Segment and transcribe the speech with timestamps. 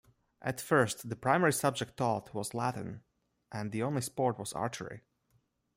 [0.41, 3.03] At first the primary subject taught was Latin,
[3.51, 5.01] and the only sport was archery.